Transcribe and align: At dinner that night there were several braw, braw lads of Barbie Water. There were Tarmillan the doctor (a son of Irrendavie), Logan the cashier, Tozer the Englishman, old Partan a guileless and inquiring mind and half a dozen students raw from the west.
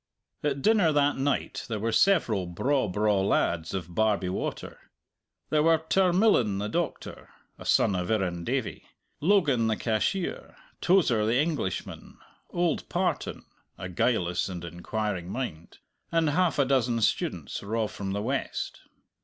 At 0.43 0.63
dinner 0.63 0.91
that 0.91 1.17
night 1.17 1.63
there 1.69 1.77
were 1.77 1.91
several 1.91 2.47
braw, 2.47 2.87
braw 2.87 3.21
lads 3.21 3.75
of 3.75 3.93
Barbie 3.93 4.29
Water. 4.29 4.79
There 5.51 5.61
were 5.61 5.77
Tarmillan 5.77 6.57
the 6.57 6.67
doctor 6.69 7.29
(a 7.59 7.65
son 7.65 7.93
of 7.95 8.09
Irrendavie), 8.09 8.81
Logan 9.19 9.67
the 9.67 9.75
cashier, 9.77 10.55
Tozer 10.81 11.23
the 11.27 11.37
Englishman, 11.37 12.17
old 12.49 12.89
Partan 12.89 13.45
a 13.77 13.89
guileless 13.89 14.49
and 14.49 14.65
inquiring 14.65 15.29
mind 15.29 15.77
and 16.11 16.31
half 16.31 16.57
a 16.57 16.65
dozen 16.65 16.99
students 17.01 17.61
raw 17.61 17.85
from 17.85 18.13
the 18.13 18.23
west. 18.23 18.81